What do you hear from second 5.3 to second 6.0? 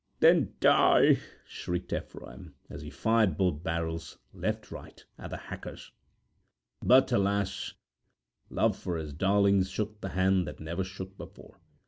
hackers.